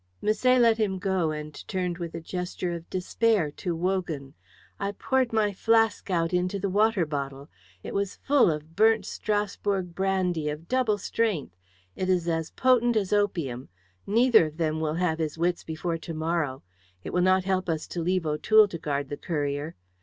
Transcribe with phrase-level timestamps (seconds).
[0.19, 4.33] Misset let him go and turned with a gesture of despair to Wogan.
[4.79, 7.49] "I poured my flask out into the water bottle.
[7.83, 11.55] It was full of burnt Strasbourg brandy, of double strength.
[11.95, 13.69] It is as potent as opium.
[14.07, 16.63] Neither of them will have his wits before to morrow.
[17.03, 19.75] It will not help us to leave O'Toole to guard the courier."